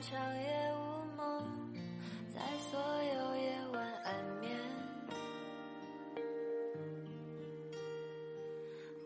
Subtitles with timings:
[0.00, 1.74] 长夜无梦，
[2.32, 4.56] 在所有夜晚安眠。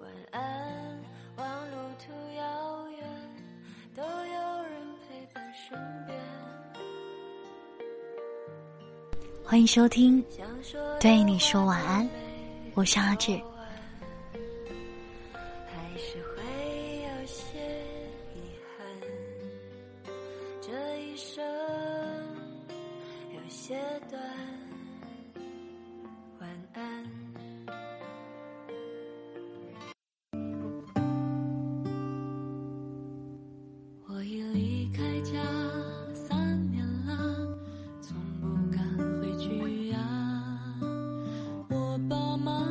[0.01, 1.01] 晚安，
[1.37, 3.09] 望路途遥远，
[3.95, 6.19] 都有人陪伴身边。
[9.43, 10.23] 欢迎收听
[11.01, 12.05] 《对你说晚安》，
[12.75, 13.41] 我是阿志。
[21.13, 21.45] 一生
[23.35, 23.79] 有些
[24.11, 24.19] 短
[26.41, 27.05] 晚安。
[34.07, 35.35] 我已离开家
[36.15, 37.47] 三年了
[38.01, 38.83] 从不敢
[39.21, 39.99] 回去呀。
[41.69, 42.67] 我爸妈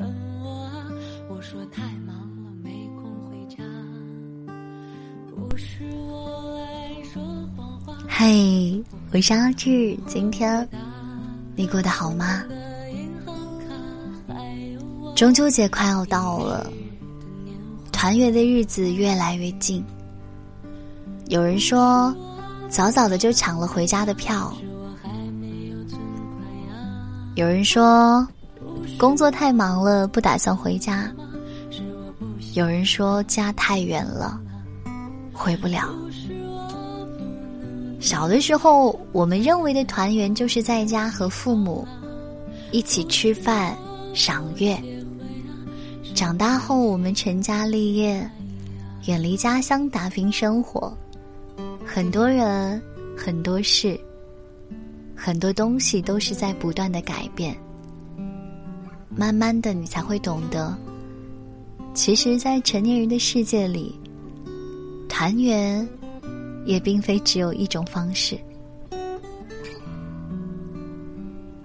[0.00, 0.90] 问我啊
[1.28, 3.62] 我说太忙了没空回家。
[5.28, 5.84] 不是
[8.14, 8.26] 嗨，
[9.10, 10.68] 我是阿志，今天
[11.56, 12.44] 你过得好吗？
[15.16, 16.70] 中秋节快要到了，
[17.90, 19.82] 团圆的日子越来越近。
[21.28, 22.14] 有人说，
[22.68, 24.52] 早早的就抢了回家的票；
[27.34, 28.28] 有人说，
[28.98, 31.08] 工作太忙了，不打算回家；
[32.52, 34.38] 有人说，家太远了，
[35.32, 35.88] 回不了。
[38.02, 41.86] 小的时候，我们认为的团圆就是在家和父母
[42.72, 43.76] 一起吃饭、
[44.12, 44.76] 赏月。
[46.12, 48.28] 长大后，我们成家立业，
[49.06, 50.92] 远离家乡打拼生活，
[51.86, 52.82] 很多人、
[53.16, 53.98] 很多事、
[55.14, 57.56] 很多东西都是在不断的改变。
[59.08, 60.76] 慢慢的，你才会懂得，
[61.94, 63.96] 其实，在成年人的世界里，
[65.08, 65.88] 团圆。
[66.64, 68.38] 也并非只有一种方式。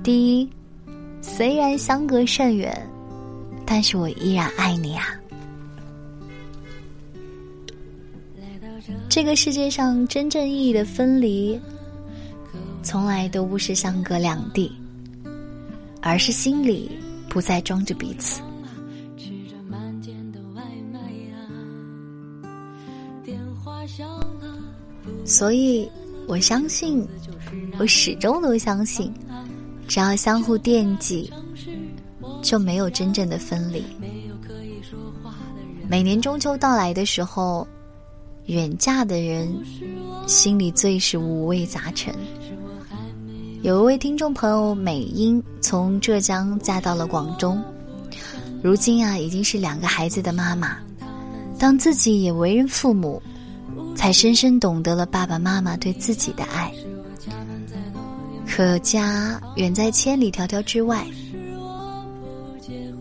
[0.04, 0.50] 第一，
[1.22, 2.90] 虽然相隔甚远，
[3.66, 5.06] 但是我依然爱你啊！
[9.10, 11.60] 这个世界上真正意义的分离，
[12.84, 14.72] 从来都不是相隔两地，
[16.02, 16.92] 而是心里
[17.28, 18.42] 不再装着彼此。
[25.26, 25.90] 所以，
[26.28, 27.06] 我相信，
[27.78, 29.14] 我始终都相信，
[29.88, 31.32] 只要相互惦记，
[32.42, 33.84] 就没有真正的分离。
[35.90, 37.68] 每年中秋到来的时候，
[38.46, 39.54] 远嫁的人
[40.28, 42.14] 心里最是五味杂陈。
[43.64, 47.58] 有一位听众朋友美英从浙江嫁到了广州，
[48.62, 50.78] 如今啊已经是两个孩子的妈妈，
[51.58, 53.22] 当自己也为人父母。
[53.98, 56.72] 才深深懂得了爸爸妈妈对自己的爱。
[58.48, 61.06] 可家远在千里迢迢之外，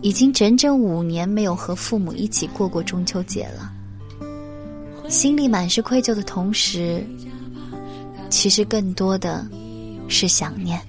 [0.01, 3.71] 已经整整五年没有和父母一起过过中秋节了。
[5.07, 7.05] 心里满是愧疚的同时，
[8.29, 9.47] 其实更多的
[10.09, 10.81] 是想念。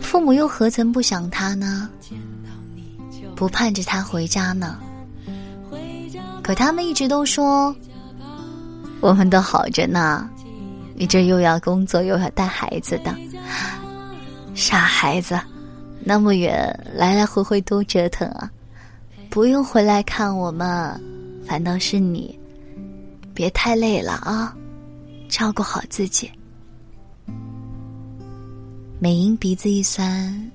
[0.00, 1.88] 父母又何曾不想他呢？
[3.36, 4.78] 不盼着他回家呢？
[6.48, 7.76] 可他们一直都说，
[9.02, 10.26] 我们都好着呢，
[10.94, 13.14] 你这又要工作又要带孩子的，
[14.54, 15.38] 傻孩子，
[16.00, 18.50] 那么远来来回回多折腾啊！
[19.28, 20.98] 不用回来看我们，
[21.46, 22.40] 反倒是你，
[23.34, 24.56] 别太累了啊，
[25.28, 26.30] 照顾好自己。
[28.98, 30.50] 美英鼻子一酸，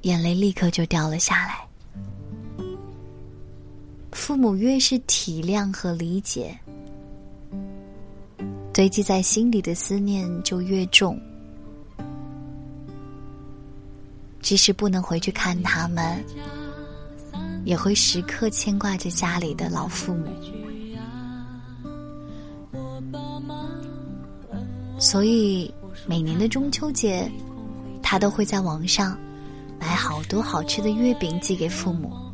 [0.00, 1.65] 眼泪立刻就掉了下来。
[4.26, 6.58] 父母越是体谅和理解，
[8.74, 11.16] 堆积在心里的思念就越重。
[14.40, 16.24] 即使不能回去看他们，
[17.64, 20.26] 也会时刻牵挂着家里的老父母。
[24.98, 25.72] 所以
[26.04, 27.30] 每年的中秋节，
[28.02, 29.16] 他都会在网上
[29.78, 32.25] 买好多好吃的月饼寄给父母。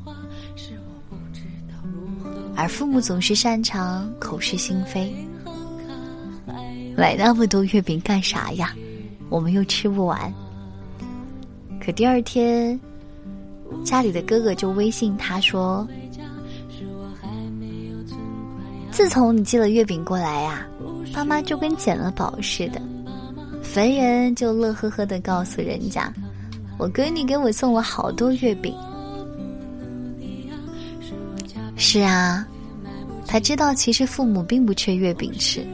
[2.55, 5.13] 而父母总是擅长口是心非，
[6.97, 8.75] 买那么多月饼干啥呀？
[9.29, 10.33] 我们又吃不完。
[11.85, 12.79] 可第二天，
[13.85, 15.89] 家里的哥哥就微信他说
[18.93, 20.67] ：“自从你寄了月饼过来呀，
[21.15, 22.81] 爸妈就跟捡了宝似的。”
[23.65, 26.13] 逢人就乐呵呵的告诉人家
[26.79, 28.77] ：“我哥你给我送了好多月饼。”
[31.85, 32.47] 是啊，
[33.27, 35.67] 他知道其实父母并不缺月饼吃，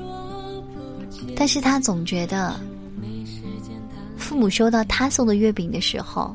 [1.37, 2.59] 但是他总觉得，
[4.17, 6.35] 父母收到他送的月饼的时候，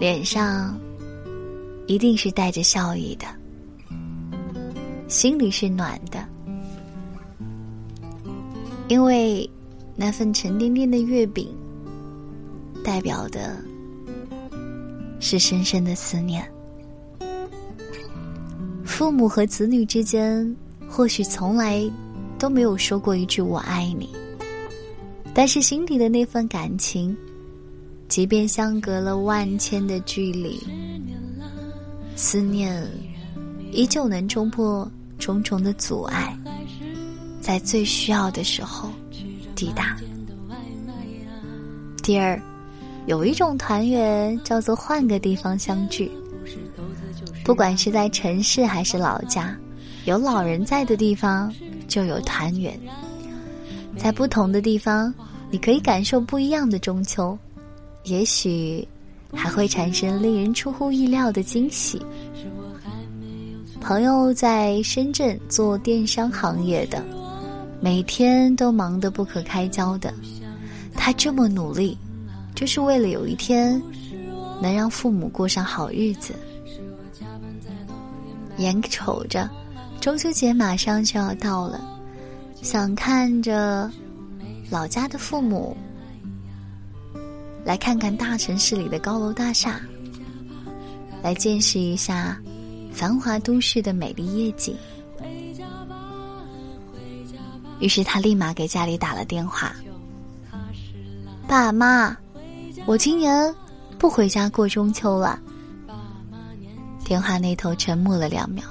[0.00, 0.74] 脸上
[1.86, 3.26] 一定是带着笑意的，
[5.06, 6.26] 心里是暖的，
[8.88, 9.48] 因为
[9.94, 11.46] 那份沉甸甸的月饼，
[12.82, 13.62] 代表的
[15.20, 16.42] 是深深的思念。
[19.02, 20.56] 父母和子女之间，
[20.88, 21.82] 或许从来
[22.38, 24.08] 都没有说过一句“我爱你”，
[25.34, 27.16] 但是心底的那份感情，
[28.06, 30.64] 即便相隔了万千的距离，
[32.14, 32.88] 思念
[33.72, 34.88] 依旧能冲破
[35.18, 36.38] 重重的阻碍，
[37.40, 38.88] 在最需要的时候
[39.56, 39.96] 抵达。
[42.04, 42.40] 第二，
[43.06, 46.08] 有一种团圆叫做换个地方相聚。
[47.44, 49.56] 不管是在城市还是老家，
[50.04, 51.52] 有老人在的地方
[51.88, 52.78] 就有团圆。
[53.96, 55.12] 在不同的地方，
[55.50, 57.36] 你可以感受不一样的中秋，
[58.04, 58.86] 也许
[59.34, 62.00] 还会产生令人出乎意料的惊喜。
[63.80, 67.04] 朋友在深圳做电商行业的，
[67.80, 70.14] 每天都忙得不可开交的，
[70.94, 71.98] 他这么努力，
[72.54, 73.82] 就是为了有一天
[74.60, 76.32] 能让父母过上好日子。
[78.58, 79.48] 眼瞅着
[80.00, 81.80] 中秋节马上就要到了，
[82.60, 83.90] 想看着
[84.70, 85.76] 老家的父母，
[87.64, 89.80] 来看看大城市里的高楼大厦，
[91.22, 92.36] 来见识一下
[92.92, 94.76] 繁华都市的美丽夜景。
[97.80, 99.74] 于是他立马给家里打了电话
[101.48, 102.16] ：“爸妈，
[102.86, 103.52] 我今年
[103.98, 105.40] 不回家过中秋了。”
[107.12, 108.64] 电话那头沉默了两秒，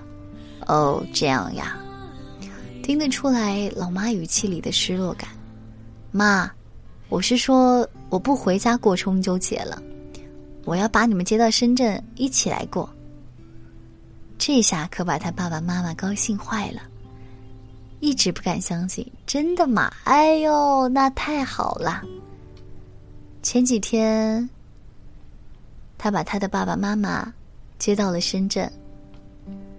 [0.66, 1.78] 哦，这样呀，
[2.82, 5.30] 听得出来老妈语气里的失落感。
[6.10, 6.52] 妈，
[7.08, 9.80] 我是说我不回家过中秋节了，
[10.66, 12.90] 我要把你们接到深圳一起来过。
[14.40, 16.82] 这下可把他爸爸妈妈高兴坏了，
[18.00, 19.94] 一直不敢相信，真的吗？
[20.06, 22.02] 哎呦，那太好了。
[23.44, 24.50] 前几天，
[26.00, 27.32] 他把他的爸爸妈妈。
[27.82, 28.72] 接到了深圳，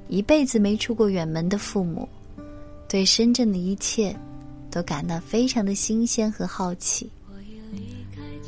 [0.08, 2.08] 一辈子没出过远门的父母，
[2.88, 4.12] 对深圳的一切
[4.72, 7.08] 都感到非常的新鲜和好奇。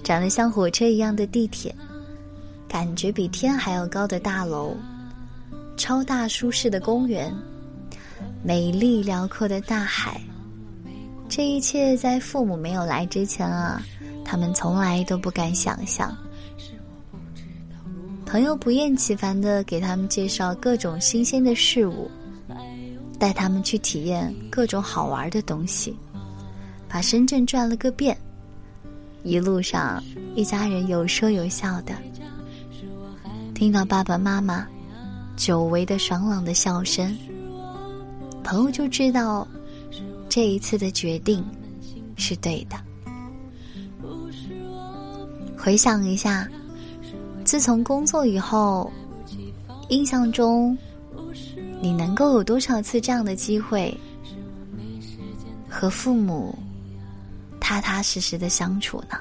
[0.03, 1.73] 长得像火车一样的地铁，
[2.67, 4.77] 感觉比天还要高的大楼，
[5.77, 7.33] 超大舒适的公园，
[8.43, 10.21] 美丽辽阔的大海，
[11.29, 13.81] 这一切在父母没有来之前啊，
[14.25, 16.13] 他们从来都不敢想象。
[18.35, 22.11] 朋友不厌其烦的给他们介绍各种新鲜的事物，
[23.17, 25.97] 带他们去体验各种好玩的东西，
[26.89, 28.19] 把深圳转了个遍。
[29.23, 30.03] 一路上，
[30.35, 31.95] 一家人有说有笑的，
[33.55, 34.67] 听到爸爸妈妈
[35.37, 37.17] 久违的爽朗的笑声，
[38.43, 39.47] 朋友就知道
[40.29, 41.45] 这一次的决定
[42.17, 42.77] 是对的。
[45.57, 46.49] 回想一下。
[47.45, 48.91] 自从工作以后，
[49.91, 50.77] 印象中，
[51.81, 53.95] 你能够有多少次这样的机会
[55.69, 56.59] 和父母
[57.61, 59.19] 踏踏实实的相处呢？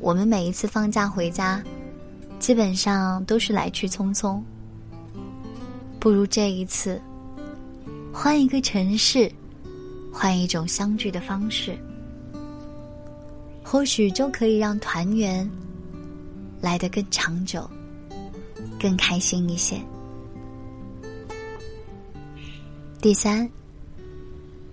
[0.00, 1.62] 我们每一次放假回家，
[2.40, 4.42] 基本上都是来去匆匆。
[6.00, 7.00] 不如这一次，
[8.12, 9.30] 换一个城市，
[10.12, 11.78] 换一种相聚的方式。
[13.72, 15.50] 或许就可以让团圆
[16.60, 17.66] 来得更长久、
[18.78, 19.80] 更开心一些。
[23.00, 23.48] 第三，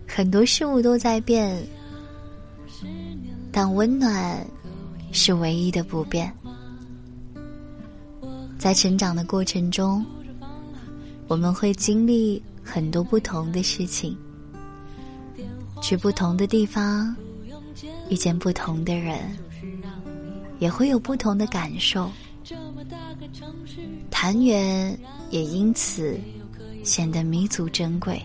[0.05, 1.65] 很多事物都在变，
[3.53, 4.45] 但温暖
[5.13, 6.29] 是唯一的不变。
[8.57, 10.05] 在成长的过程中，
[11.29, 14.17] 我们会经历很多不同的事情，
[15.81, 17.15] 去不同的地方。
[18.09, 19.19] 遇见不同的人，
[20.59, 22.11] 也会有不同的感受。
[24.09, 24.97] 团圆
[25.29, 26.19] 也因此
[26.83, 28.21] 显得弥足珍贵。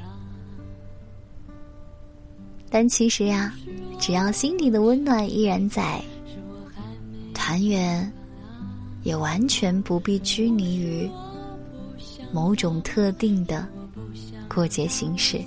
[2.71, 3.55] 但其实呀，
[4.01, 6.03] 只要心底的温暖依然在，
[7.33, 8.11] 团圆
[9.05, 11.09] 也完全不必拘泥于
[12.33, 13.69] 某种特定的
[14.49, 15.41] 过节形式。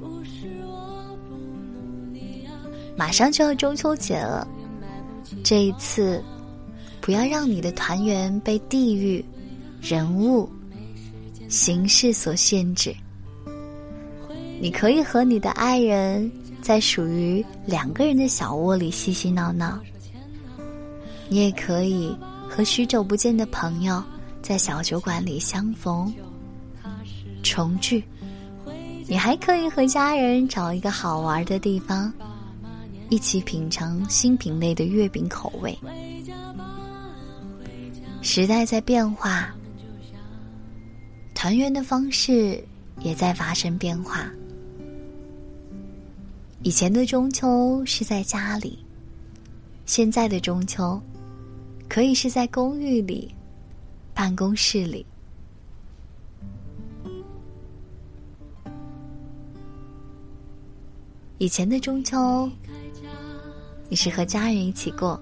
[0.00, 0.83] 不是我
[2.96, 4.46] 马上就要中秋节了，
[5.42, 6.22] 这一次，
[7.00, 9.24] 不要让你的团圆被地域、
[9.80, 10.48] 人物、
[11.48, 12.94] 形式所限制。
[14.60, 16.30] 你可以和你的爱人，
[16.62, 19.78] 在属于两个人的小窝里嬉嬉闹闹；
[21.28, 22.16] 你也可以
[22.48, 24.02] 和许久不见的朋友，
[24.40, 26.14] 在小酒馆里相逢、
[27.42, 28.00] 重聚；
[29.08, 32.10] 你还可以和家人找一个好玩的地方，
[33.10, 35.78] 一起品尝新品类的月饼口味。
[38.22, 39.54] 时代在变化，
[41.34, 42.62] 团圆的方式
[43.00, 44.30] 也在发生变化。
[46.62, 48.78] 以前的中秋是在家里，
[49.84, 50.98] 现在的中秋
[51.88, 53.34] 可以是在公寓里、
[54.14, 55.04] 办公室里。
[61.36, 62.48] 以前的中秋，
[63.94, 65.16] 你是和家人一起过；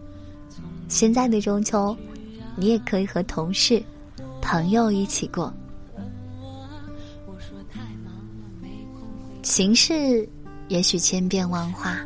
[0.88, 1.95] 现在的中秋，
[2.57, 3.83] 你也可以和同事、
[4.41, 5.52] 朋友一起过。
[9.43, 10.26] 形式。
[10.69, 11.99] 也许千变万化，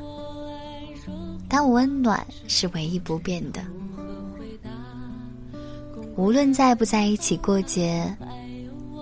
[1.49, 3.63] 但温暖是唯一不变的。
[6.17, 8.13] 无论在不在一起过节，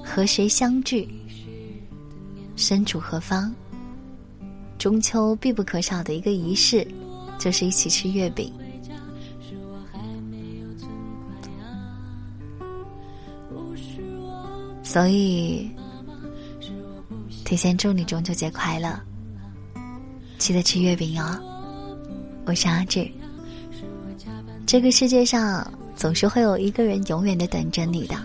[0.04, 1.08] 和谁相聚，
[2.56, 3.50] 身处何方，
[4.76, 6.86] 中秋必不可少的一个仪式，
[7.44, 8.50] 就是一起吃月饼。
[14.82, 15.70] 所以，
[17.44, 18.98] 提前祝你中秋节快乐。
[20.38, 21.38] 记得吃月饼哦，
[22.46, 23.06] 我是阿志。
[24.64, 28.16] 这个世界上总是会有一个人永远的等着你的，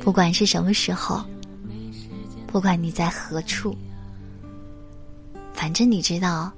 [0.00, 1.20] 不管是什么时候，
[2.46, 3.76] 不管你在何处，
[5.52, 6.52] 反正你知道，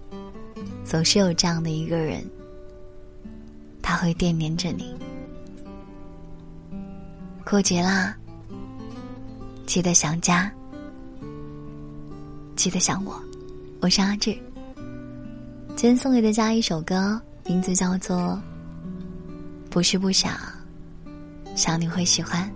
[0.89, 2.25] 总是有这样的一个人，
[3.83, 4.97] 他会惦念着你。
[7.45, 8.17] 过节啦，
[9.67, 10.51] 记得想家，
[12.57, 13.23] 记得想我。
[13.83, 14.33] 我是阿志，
[15.77, 18.17] 今天送给大家一首歌，名字叫做
[19.69, 20.33] 《不是不想》，
[21.55, 22.51] 想你会喜欢。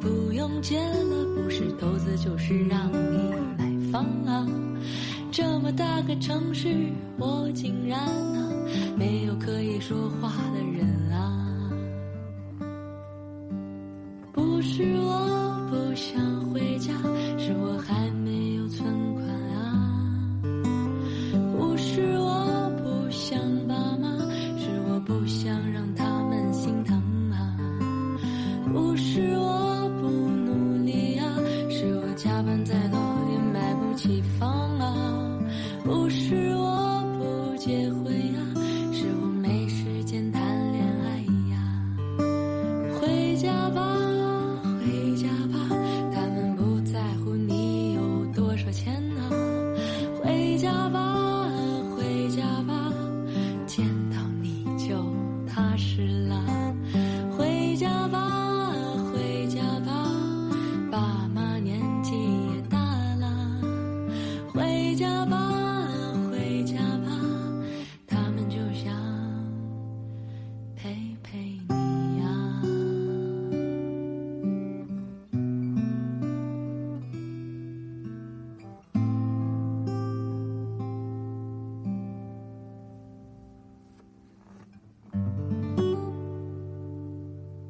[0.00, 3.18] 不用借了不是投资就是让你
[3.58, 4.46] 买房啊！
[5.30, 6.68] 这么大个城市，
[7.18, 8.52] 我竟然啊
[8.96, 11.70] 没有可以说话的人啊！
[14.32, 16.92] 不是我不想回家，
[17.38, 20.00] 是我还没有存款啊！
[21.56, 24.08] 不是我不想爸妈，
[24.58, 26.96] 是我不想让他们心疼
[27.32, 27.56] 啊！
[28.72, 29.47] 不是我。